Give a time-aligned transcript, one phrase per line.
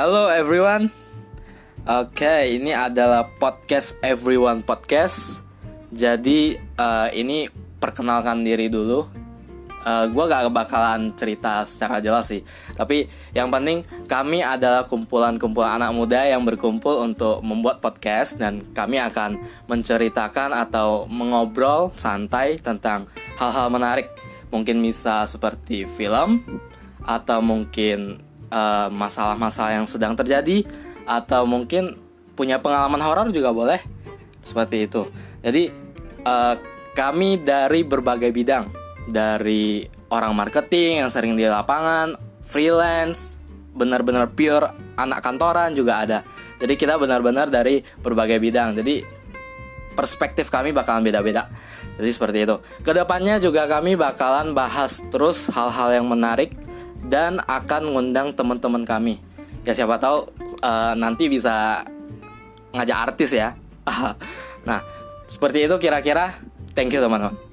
[0.00, 0.88] Halo everyone.
[1.84, 5.44] Oke, ini adalah podcast Everyone Podcast.
[5.92, 9.04] Jadi uh, ini perkenalkan diri dulu.
[9.84, 12.40] Uh, gue gak bakalan cerita secara jelas sih.
[12.72, 18.96] Tapi yang penting kami adalah kumpulan-kumpulan anak muda yang berkumpul untuk membuat podcast dan kami
[18.96, 19.36] akan
[19.68, 23.04] menceritakan atau mengobrol santai tentang
[23.36, 24.08] hal-hal menarik.
[24.48, 26.40] Mungkin bisa seperti film
[27.04, 30.66] atau mungkin uh, masalah-masalah yang sedang terjadi
[31.06, 31.96] atau mungkin
[32.36, 33.80] punya pengalaman horor juga boleh
[34.42, 35.08] seperti itu.
[35.40, 35.70] Jadi
[36.26, 36.54] uh,
[36.92, 38.68] kami dari berbagai bidang,
[39.08, 43.38] dari orang marketing yang sering di lapangan, freelance,
[43.72, 46.18] benar-benar pure anak kantoran juga ada.
[46.60, 48.76] Jadi kita benar-benar dari berbagai bidang.
[48.76, 49.00] Jadi
[49.94, 51.48] perspektif kami bakalan beda-beda.
[51.96, 52.56] Jadi seperti itu.
[52.80, 56.52] Ke depannya juga kami bakalan bahas terus hal-hal yang menarik
[57.06, 59.20] dan akan ngundang teman-teman kami.
[59.64, 60.28] Ya siapa tahu
[60.64, 61.84] uh, nanti bisa
[62.72, 63.56] ngajak artis ya.
[64.68, 64.80] nah,
[65.28, 66.32] seperti itu kira-kira.
[66.72, 67.49] Thank you teman-teman.